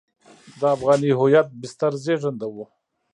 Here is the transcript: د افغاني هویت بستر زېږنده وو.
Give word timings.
د 0.59 0.61
افغاني 0.75 1.09
هویت 1.19 1.47
بستر 1.61 1.93
زېږنده 2.03 2.47
وو. 2.53 2.65